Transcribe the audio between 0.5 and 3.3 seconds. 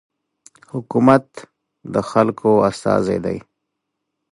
حکومت د خلکو استازی